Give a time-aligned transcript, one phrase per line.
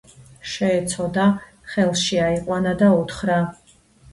[0.53, 1.27] შეეცოდა,
[1.73, 3.37] ხელში აიყვანა და უთხრა